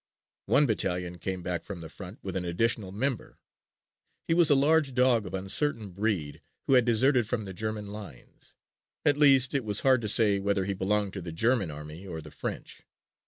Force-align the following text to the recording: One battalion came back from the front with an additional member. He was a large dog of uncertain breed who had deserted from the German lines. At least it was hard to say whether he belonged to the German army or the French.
One 0.47 0.65
battalion 0.65 1.19
came 1.19 1.43
back 1.43 1.63
from 1.63 1.81
the 1.81 1.87
front 1.87 2.17
with 2.23 2.35
an 2.35 2.43
additional 2.43 2.91
member. 2.91 3.37
He 4.27 4.33
was 4.33 4.49
a 4.49 4.55
large 4.55 4.95
dog 4.95 5.27
of 5.27 5.35
uncertain 5.35 5.91
breed 5.91 6.41
who 6.65 6.73
had 6.73 6.85
deserted 6.85 7.27
from 7.27 7.45
the 7.45 7.53
German 7.53 7.91
lines. 7.93 8.55
At 9.05 9.15
least 9.15 9.53
it 9.53 9.63
was 9.63 9.81
hard 9.81 10.01
to 10.01 10.09
say 10.09 10.39
whether 10.39 10.65
he 10.65 10.73
belonged 10.73 11.13
to 11.13 11.21
the 11.21 11.31
German 11.31 11.69
army 11.69 12.07
or 12.07 12.19
the 12.19 12.31
French. 12.31 12.81